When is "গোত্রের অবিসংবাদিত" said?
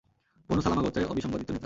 0.81-1.47